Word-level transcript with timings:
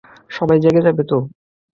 সবাই 0.31 0.57
জেগে 0.63 0.81
যাবে 0.87 1.03
তো! 1.09 1.17